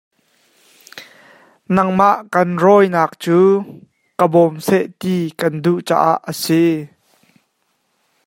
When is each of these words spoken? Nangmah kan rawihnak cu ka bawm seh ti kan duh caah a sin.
Nangmah 1.75 2.15
kan 2.33 2.49
rawihnak 2.63 3.11
cu 3.23 3.39
ka 4.17 4.25
bawm 4.33 4.53
seh 4.67 4.85
ti 4.99 5.15
kan 5.39 5.53
duh 5.63 5.79
caah 5.87 6.15
a 6.29 6.33
sin. 6.43 6.79